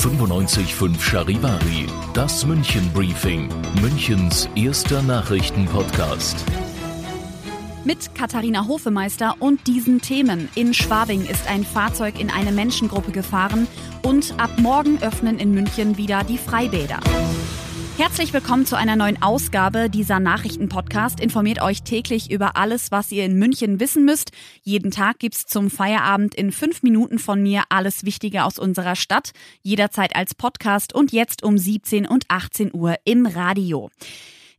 95.5 0.00 0.98
Charivari, 0.98 1.86
das 2.14 2.46
München 2.46 2.90
Briefing, 2.94 3.50
Münchens 3.82 4.48
erster 4.54 5.02
Nachrichtenpodcast. 5.02 6.42
Mit 7.84 8.14
Katharina 8.14 8.66
Hofemeister 8.66 9.36
und 9.40 9.66
diesen 9.66 10.00
Themen. 10.00 10.48
In 10.54 10.72
Schwabing 10.72 11.26
ist 11.26 11.46
ein 11.50 11.64
Fahrzeug 11.64 12.18
in 12.18 12.30
eine 12.30 12.50
Menschengruppe 12.50 13.12
gefahren 13.12 13.66
und 14.00 14.32
ab 14.38 14.50
morgen 14.58 15.02
öffnen 15.02 15.38
in 15.38 15.52
München 15.52 15.98
wieder 15.98 16.24
die 16.24 16.38
Freibäder. 16.38 17.00
Herzlich 18.00 18.32
willkommen 18.32 18.64
zu 18.64 18.76
einer 18.76 18.96
neuen 18.96 19.20
Ausgabe 19.20 19.90
dieser 19.90 20.20
Nachrichtenpodcast. 20.20 21.20
Informiert 21.20 21.60
euch 21.60 21.82
täglich 21.82 22.30
über 22.30 22.56
alles, 22.56 22.90
was 22.90 23.12
ihr 23.12 23.26
in 23.26 23.38
München 23.38 23.78
wissen 23.78 24.06
müsst. 24.06 24.32
Jeden 24.62 24.90
Tag 24.90 25.18
gibt's 25.18 25.44
zum 25.44 25.68
Feierabend 25.68 26.34
in 26.34 26.50
fünf 26.50 26.82
Minuten 26.82 27.18
von 27.18 27.42
mir 27.42 27.64
alles 27.68 28.06
Wichtige 28.06 28.44
aus 28.44 28.58
unserer 28.58 28.96
Stadt. 28.96 29.32
Jederzeit 29.60 30.16
als 30.16 30.34
Podcast 30.34 30.94
und 30.94 31.12
jetzt 31.12 31.42
um 31.42 31.58
17 31.58 32.06
und 32.06 32.24
18 32.28 32.72
Uhr 32.72 32.94
im 33.04 33.26
Radio. 33.26 33.90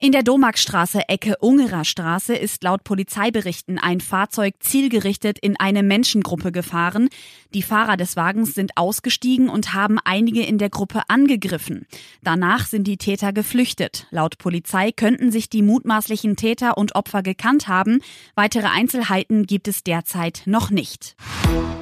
In 0.00 0.12
der 0.12 0.22
Domarkstraße 0.22 1.08
Ecke 1.08 1.38
Ungerer 1.40 1.84
Straße 1.84 2.32
ist 2.32 2.62
laut 2.62 2.84
Polizeiberichten 2.84 3.80
ein 3.80 4.00
Fahrzeug 4.00 4.54
zielgerichtet 4.60 5.40
in 5.40 5.58
eine 5.58 5.82
Menschengruppe 5.82 6.52
gefahren. 6.52 7.08
Die 7.52 7.62
Fahrer 7.62 7.96
des 7.96 8.14
Wagens 8.14 8.54
sind 8.54 8.76
ausgestiegen 8.76 9.48
und 9.48 9.74
haben 9.74 9.98
einige 10.04 10.44
in 10.44 10.58
der 10.58 10.70
Gruppe 10.70 11.02
angegriffen. 11.08 11.84
Danach 12.22 12.66
sind 12.66 12.86
die 12.86 12.96
Täter 12.96 13.32
geflüchtet. 13.32 14.06
Laut 14.10 14.38
Polizei 14.38 14.92
könnten 14.92 15.32
sich 15.32 15.50
die 15.50 15.62
mutmaßlichen 15.62 16.36
Täter 16.36 16.78
und 16.78 16.94
Opfer 16.94 17.24
gekannt 17.24 17.66
haben. 17.66 18.00
Weitere 18.36 18.68
Einzelheiten 18.68 19.46
gibt 19.46 19.66
es 19.66 19.82
derzeit 19.82 20.42
noch 20.46 20.70
nicht. 20.70 21.16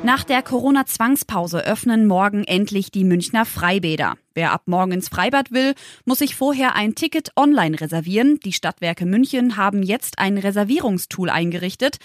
Nach 0.05 0.25
der 0.25 0.41
Corona-Zwangspause 0.41 1.67
öffnen 1.67 2.07
morgen 2.07 2.45
endlich 2.45 2.91
die 2.91 3.05
Münchner 3.05 3.45
Freibäder. 3.45 4.15
Wer 4.37 4.53
ab 4.53 4.65
morgen 4.67 4.93
ins 4.93 5.09
Freibad 5.09 5.51
will, 5.51 5.75
muss 6.05 6.19
sich 6.19 6.35
vorher 6.35 6.77
ein 6.77 6.95
Ticket 6.95 7.31
online 7.37 7.81
reservieren. 7.81 8.39
Die 8.45 8.53
Stadtwerke 8.53 9.07
München 9.07 9.57
haben 9.57 9.83
jetzt 9.83 10.19
ein 10.19 10.37
Reservierungstool 10.37 11.31
eingerichtet. 11.31 11.97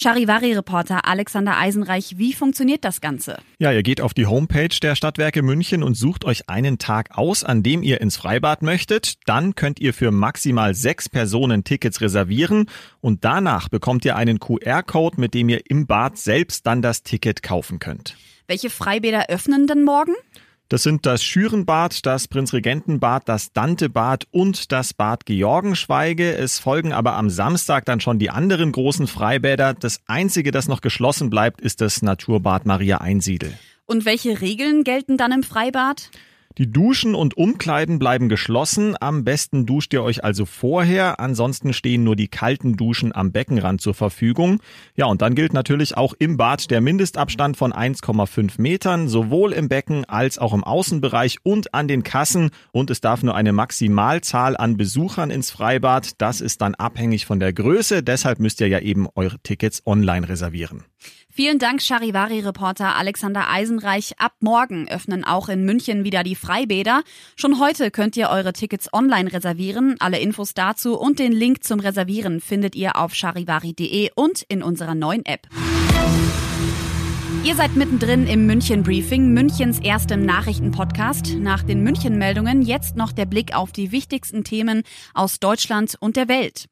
Charivari-Reporter 0.00 1.08
Alexander 1.08 1.58
Eisenreich, 1.58 2.14
wie 2.16 2.32
funktioniert 2.32 2.84
das 2.84 3.00
Ganze? 3.00 3.38
Ja, 3.58 3.72
ihr 3.72 3.82
geht 3.82 4.00
auf 4.00 4.14
die 4.14 4.26
Homepage 4.26 4.68
der 4.80 4.94
Stadtwerke 4.94 5.42
München 5.42 5.82
und 5.82 5.94
sucht 5.94 6.24
euch 6.24 6.48
einen 6.48 6.78
Tag 6.78 7.18
aus, 7.18 7.42
an 7.42 7.64
dem 7.64 7.82
ihr 7.82 8.00
ins 8.00 8.16
Freibad 8.16 8.62
möchtet. 8.62 9.14
Dann 9.26 9.56
könnt 9.56 9.80
ihr 9.80 9.92
für 9.92 10.12
maximal 10.12 10.76
sechs 10.76 11.08
Personen 11.08 11.64
Tickets 11.64 12.00
reservieren 12.00 12.66
und 13.00 13.24
danach 13.24 13.68
bekommt 13.68 14.04
ihr 14.04 14.14
einen 14.14 14.38
QR-Code, 14.38 15.20
mit 15.20 15.34
dem 15.34 15.48
ihr 15.48 15.68
im 15.68 15.88
Bad 15.88 16.18
selbst 16.18 16.68
dann 16.68 16.82
das 16.82 17.02
Ticket 17.02 17.42
kaufen 17.42 17.80
könnt. 17.80 18.16
Welche 18.46 18.70
Freibäder 18.70 19.26
öffnen 19.28 19.66
denn 19.66 19.82
morgen? 19.82 20.14
Das 20.70 20.84
sind 20.84 21.04
das 21.04 21.24
Schürenbad, 21.24 22.06
das 22.06 22.28
Prinzregentenbad, 22.28 23.28
das 23.28 23.52
Dantebad 23.52 24.28
und 24.30 24.70
das 24.70 24.94
Bad 24.94 25.26
Georgenschweige. 25.26 26.32
Es 26.36 26.60
folgen 26.60 26.92
aber 26.92 27.14
am 27.14 27.28
Samstag 27.28 27.86
dann 27.86 27.98
schon 27.98 28.20
die 28.20 28.30
anderen 28.30 28.70
großen 28.70 29.08
Freibäder. 29.08 29.74
Das 29.74 29.98
einzige, 30.06 30.52
das 30.52 30.68
noch 30.68 30.80
geschlossen 30.80 31.28
bleibt, 31.28 31.60
ist 31.60 31.80
das 31.80 32.02
Naturbad 32.02 32.66
Maria 32.66 32.98
Einsiedel. 32.98 33.58
Und 33.84 34.04
welche 34.04 34.40
Regeln 34.40 34.84
gelten 34.84 35.16
dann 35.16 35.32
im 35.32 35.42
Freibad? 35.42 36.08
Die 36.58 36.70
Duschen 36.70 37.14
und 37.14 37.36
Umkleiden 37.36 38.00
bleiben 38.00 38.28
geschlossen. 38.28 38.96
Am 38.98 39.22
besten 39.22 39.66
duscht 39.66 39.94
ihr 39.94 40.02
euch 40.02 40.24
also 40.24 40.46
vorher. 40.46 41.20
Ansonsten 41.20 41.72
stehen 41.72 42.02
nur 42.02 42.16
die 42.16 42.26
kalten 42.26 42.76
Duschen 42.76 43.14
am 43.14 43.30
Beckenrand 43.30 43.80
zur 43.80 43.94
Verfügung. 43.94 44.60
Ja, 44.96 45.06
und 45.06 45.22
dann 45.22 45.36
gilt 45.36 45.52
natürlich 45.52 45.96
auch 45.96 46.12
im 46.18 46.36
Bad 46.36 46.72
der 46.72 46.80
Mindestabstand 46.80 47.56
von 47.56 47.72
1,5 47.72 48.60
Metern, 48.60 49.08
sowohl 49.08 49.52
im 49.52 49.68
Becken 49.68 50.04
als 50.06 50.38
auch 50.38 50.52
im 50.52 50.64
Außenbereich 50.64 51.38
und 51.44 51.72
an 51.72 51.86
den 51.86 52.02
Kassen. 52.02 52.50
Und 52.72 52.90
es 52.90 53.00
darf 53.00 53.22
nur 53.22 53.36
eine 53.36 53.52
Maximalzahl 53.52 54.56
an 54.56 54.76
Besuchern 54.76 55.30
ins 55.30 55.52
Freibad. 55.52 56.20
Das 56.20 56.40
ist 56.40 56.62
dann 56.62 56.74
abhängig 56.74 57.26
von 57.26 57.38
der 57.38 57.52
Größe. 57.52 58.02
Deshalb 58.02 58.40
müsst 58.40 58.60
ihr 58.60 58.68
ja 58.68 58.80
eben 58.80 59.06
eure 59.14 59.38
Tickets 59.38 59.86
online 59.86 60.28
reservieren. 60.28 60.82
Vielen 61.32 61.60
Dank, 61.60 61.80
Charivari-Reporter 61.80 62.96
Alexander 62.96 63.48
Eisenreich. 63.48 64.18
Ab 64.18 64.32
morgen 64.40 64.88
öffnen 64.88 65.24
auch 65.24 65.48
in 65.48 65.64
München 65.64 66.02
wieder 66.02 66.24
die 66.24 66.34
Freibäder. 66.34 67.02
Schon 67.36 67.60
heute 67.60 67.92
könnt 67.92 68.16
ihr 68.16 68.30
eure 68.30 68.52
Tickets 68.52 68.92
online 68.92 69.32
reservieren. 69.32 69.94
Alle 70.00 70.18
Infos 70.18 70.54
dazu 70.54 70.98
und 70.98 71.20
den 71.20 71.30
Link 71.30 71.62
zum 71.62 71.78
Reservieren 71.78 72.40
findet 72.40 72.74
ihr 72.74 72.96
auf 72.96 73.14
charivari.de 73.14 74.10
und 74.16 74.42
in 74.48 74.60
unserer 74.62 74.96
neuen 74.96 75.24
App. 75.24 75.46
Ihr 77.42 77.54
seid 77.54 77.74
mittendrin 77.74 78.26
im 78.26 78.46
München 78.46 78.82
Briefing, 78.82 79.32
Münchens 79.32 79.78
erstem 79.78 80.26
Nachrichtenpodcast. 80.26 81.36
Nach 81.38 81.62
den 81.62 81.82
München 81.82 82.18
Meldungen 82.18 82.60
jetzt 82.60 82.96
noch 82.96 83.12
der 83.12 83.24
Blick 83.24 83.54
auf 83.54 83.72
die 83.72 83.92
wichtigsten 83.92 84.44
Themen 84.44 84.82
aus 85.14 85.40
Deutschland 85.40 85.96
und 86.00 86.16
der 86.16 86.28
Welt. 86.28 86.68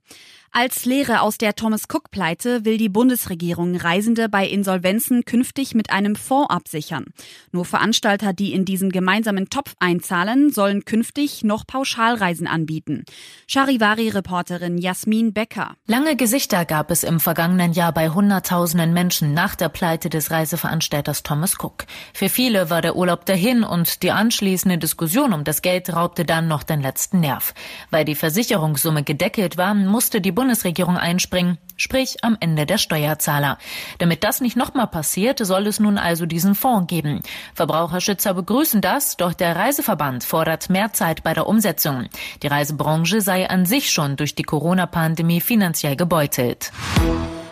Als 0.51 0.87
Lehre 0.87 1.21
aus 1.21 1.37
der 1.37 1.55
Thomas 1.55 1.85
Cook 1.93 2.11
Pleite 2.11 2.65
will 2.65 2.79
die 2.79 2.89
Bundesregierung 2.89 3.77
Reisende 3.77 4.29
bei 4.31 4.47
Insolvenzen 4.47 5.25
künftig 5.25 5.75
mit 5.75 5.91
einem 5.91 6.17
Fonds 6.17 6.51
absichern. 6.51 7.05
Nur 7.53 7.67
Veranstalter, 7.67 8.33
die 8.33 8.55
in 8.55 8.65
diesen 8.65 8.91
gemeinsamen 8.91 9.51
Topf 9.51 9.75
einzahlen, 9.79 10.51
sollen 10.51 10.87
künftig 10.87 11.45
noch 11.45 11.67
Pauschalreisen 11.67 12.47
anbieten. 12.47 13.05
Charivari-Reporterin 13.47 14.79
Jasmin 14.79 15.35
Becker. 15.35 15.77
Lange 15.87 16.17
Gesichter 16.17 16.65
gab 16.65 16.91
es 16.91 17.05
im 17.05 17.21
vergangenen 17.21 17.73
Jahr 17.73 17.93
bei 17.93 18.09
Hunderttausenden 18.09 18.95
Menschen 18.95 19.35
nach 19.35 19.55
der 19.55 19.69
Pleite 19.69 20.09
des 20.09 20.31
Reiseveranstalters 20.31 21.23
Thomas 21.23 21.57
Cook. 21.61 21.85
Für 22.15 22.31
viele 22.31 22.71
war 22.71 22.81
der 22.81 22.97
Urlaub 22.97 23.27
dahin 23.27 23.65
und 23.65 24.03
die 24.03 24.13
anschließende 24.13 24.79
Diskussion 24.79 25.35
um 25.35 25.45
das 25.45 25.61
Geld 25.61 25.95
raubte 25.95 26.25
dann 26.25 26.49
noch 26.49 26.63
den 26.63 26.81
letzten 26.81 27.21
Nerv. 27.21 27.53
Weil 27.91 28.07
die 28.07 28.15
Versicherungssumme 28.15 29.03
gedeckelt 29.03 29.59
war, 29.59 29.75
musste 29.75 30.23
die 30.23 30.38
Bundesregierung 30.39 30.97
einspringen, 30.97 31.59
sprich 31.77 32.19
am 32.23 32.37
Ende 32.39 32.65
der 32.65 32.79
Steuerzahler. 32.79 33.59
Damit 33.99 34.23
das 34.23 34.41
nicht 34.41 34.57
nochmal 34.57 34.87
passiert, 34.87 35.45
soll 35.45 35.67
es 35.67 35.81
nun 35.81 35.99
also 35.99 36.27
diesen 36.27 36.55
Fonds 36.55 36.87
geben. 36.87 37.23
Verbraucherschützer 37.55 38.35
begrüßen 38.35 38.81
das, 38.81 39.17
doch 39.17 39.35
der 39.35 39.57
Reiseverband 39.57 40.23
fordert 40.23 40.71
mehr 40.71 40.93
Zeit 40.93 41.25
bei 41.25 41.35
der 41.35 41.49
Umsetzung. 41.49 42.05
Die 42.45 42.47
Reisebranche 42.47 43.21
sei 43.21 43.51
an 43.51 43.67
sich 43.67 43.91
schon 43.91 44.15
durch 44.15 44.37
die 44.37 44.45
Corona-Pandemie 44.45 45.41
finanziell 45.41 45.97
gebeutelt. 45.97 46.71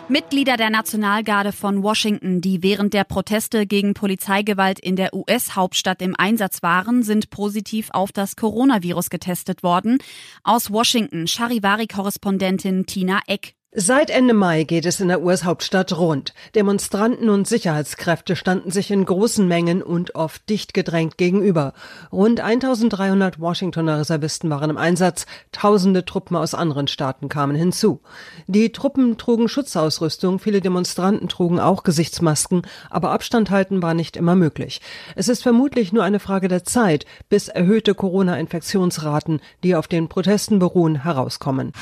Mitglieder 0.09 0.55
der 0.55 0.69
Nationalgarde 0.69 1.51
von 1.51 1.83
Washington, 1.83 2.39
die 2.39 2.63
während 2.63 2.93
der 2.93 3.03
Proteste 3.03 3.67
gegen 3.67 3.93
Polizeigewalt 3.93 4.79
in 4.79 4.95
der 4.95 5.13
US-Hauptstadt 5.13 6.01
im 6.01 6.15
Einsatz 6.15 6.63
waren, 6.63 7.03
sind 7.03 7.29
positiv 7.29 7.89
auf 7.91 8.13
das 8.13 8.37
Coronavirus 8.37 9.09
getestet 9.09 9.63
worden. 9.63 9.97
Aus 10.45 10.71
Washington 10.71 11.27
Charivari-Korrespondentin 11.27 12.85
Tina 12.85 13.19
Eck. 13.27 13.56
Seit 13.73 14.09
Ende 14.09 14.33
Mai 14.33 14.63
geht 14.63 14.85
es 14.85 15.01
in 15.01 15.09
der 15.09 15.21
US-Hauptstadt 15.21 15.97
rund. 15.97 16.33
Demonstranten 16.55 17.29
und 17.29 17.49
Sicherheitskräfte 17.49 18.37
standen 18.37 18.71
sich 18.71 18.91
in 18.91 19.03
großen 19.03 19.45
Mengen 19.45 19.83
und 19.83 20.15
oft 20.15 20.47
dicht 20.47 20.73
gedrängt 20.73 21.17
gegenüber. 21.17 21.73
Rund 22.09 22.39
1300 22.39 23.41
Washingtoner 23.41 23.99
Reservisten 23.99 24.49
waren 24.49 24.69
im 24.69 24.77
Einsatz, 24.77 25.25
tausende 25.51 26.05
Truppen 26.05 26.37
aus 26.37 26.53
anderen 26.53 26.87
Staaten 26.87 27.27
kamen 27.27 27.57
hinzu. 27.57 27.99
Die 28.47 28.71
Truppen 28.71 29.17
trugen 29.17 29.49
Schutzausrüstung, 29.49 30.39
viele 30.39 30.61
Demonstranten 30.61 31.27
trugen 31.27 31.59
auch 31.59 31.83
Gesichtsmasken, 31.83 32.61
aber 32.89 33.11
Abstand 33.11 33.51
halten 33.51 33.81
war 33.81 33.93
nicht 33.93 34.15
immer 34.15 34.35
möglich. 34.35 34.79
Es 35.17 35.27
ist 35.27 35.43
vermutlich 35.43 35.91
nur 35.91 36.05
eine 36.05 36.21
Frage 36.21 36.47
der 36.47 36.63
Zeit, 36.63 37.05
bis 37.27 37.49
erhöhte 37.49 37.95
Corona-Infektionsraten, 37.95 39.41
die 39.65 39.75
auf 39.75 39.89
den 39.89 40.07
Protesten 40.07 40.57
beruhen, 40.57 41.03
herauskommen. 41.03 41.73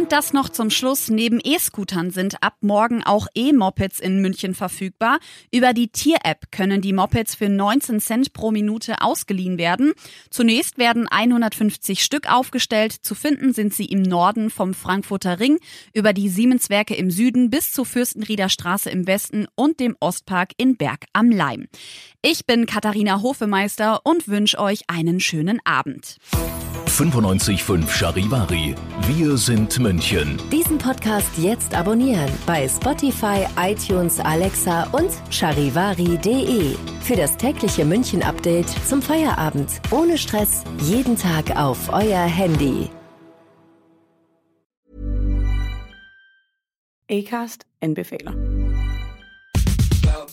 Und 0.00 0.12
das 0.12 0.32
noch 0.32 0.48
zum 0.48 0.70
Schluss. 0.70 1.10
Neben 1.10 1.40
E-Scootern 1.44 2.10
sind 2.10 2.42
ab 2.42 2.54
morgen 2.62 3.04
auch 3.04 3.26
E-Mopeds 3.34 4.00
in 4.00 4.22
München 4.22 4.54
verfügbar. 4.54 5.18
Über 5.52 5.74
die 5.74 5.88
Tier-App 5.88 6.50
können 6.50 6.80
die 6.80 6.94
Mopeds 6.94 7.34
für 7.34 7.50
19 7.50 8.00
Cent 8.00 8.32
pro 8.32 8.50
Minute 8.50 9.02
ausgeliehen 9.02 9.58
werden. 9.58 9.92
Zunächst 10.30 10.78
werden 10.78 11.06
150 11.06 12.02
Stück 12.02 12.32
aufgestellt. 12.32 12.92
Zu 13.02 13.14
finden 13.14 13.52
sind 13.52 13.74
sie 13.74 13.84
im 13.84 14.00
Norden 14.00 14.48
vom 14.48 14.72
Frankfurter 14.72 15.38
Ring, 15.38 15.58
über 15.92 16.14
die 16.14 16.30
Siemenswerke 16.30 16.94
im 16.94 17.10
Süden 17.10 17.50
bis 17.50 17.70
zur 17.74 17.84
Fürstenrieder 17.84 18.48
Straße 18.48 18.88
im 18.88 19.06
Westen 19.06 19.48
und 19.54 19.80
dem 19.80 19.98
Ostpark 20.00 20.52
in 20.56 20.78
Berg 20.78 21.04
am 21.12 21.30
Leim. 21.30 21.66
Ich 22.22 22.46
bin 22.46 22.64
Katharina 22.64 23.20
Hofemeister 23.20 24.00
und 24.04 24.28
wünsche 24.28 24.58
euch 24.60 24.84
einen 24.88 25.20
schönen 25.20 25.60
Abend. 25.66 26.16
95.5 26.86 27.88
Charivari. 27.88 28.74
Wir 29.06 29.36
sind 29.36 29.78
München. 29.78 30.40
Diesen 30.50 30.78
Podcast 30.78 31.30
jetzt 31.38 31.74
abonnieren 31.74 32.30
bei 32.46 32.68
Spotify, 32.68 33.46
iTunes, 33.58 34.20
Alexa 34.20 34.88
und 34.92 35.10
charivari.de. 35.30 36.76
Für 37.00 37.16
das 37.16 37.36
tägliche 37.36 37.84
München-Update 37.84 38.68
zum 38.86 39.02
Feierabend. 39.02 39.68
Ohne 39.90 40.18
Stress. 40.18 40.64
Jeden 40.82 41.16
Tag 41.16 41.56
auf 41.56 41.92
euer 41.92 42.24
Handy. 42.24 42.90
Acast 47.10 47.66
anbefaler. 47.80 48.49